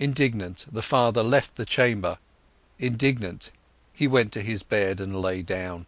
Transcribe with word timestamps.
Indignant, 0.00 0.66
the 0.72 0.82
father 0.82 1.22
left 1.22 1.54
the 1.54 1.64
chamber; 1.64 2.18
indignant, 2.80 3.52
he 3.94 4.08
went 4.08 4.32
to 4.32 4.42
his 4.42 4.64
bed 4.64 4.98
and 4.98 5.22
lay 5.22 5.40
down. 5.40 5.86